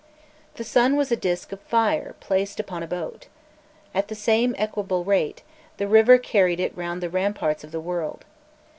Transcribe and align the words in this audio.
The 0.55 0.63
sun 0.63 0.95
was 0.97 1.11
a 1.11 1.15
disc 1.15 1.51
of 1.51 1.61
fire 1.61 2.15
placed 2.19 2.59
upon 2.59 2.81
a 2.81 2.87
boat. 2.87 3.27
At 3.93 4.07
the 4.07 4.15
same 4.15 4.55
equable 4.57 5.03
rate, 5.03 5.43
the 5.77 5.87
river 5.87 6.17
carried 6.17 6.59
it 6.59 6.75
round 6.75 7.03
the 7.03 7.09
ramparts 7.11 7.63
of 7.63 7.71
the 7.71 7.79
world. 7.79 8.25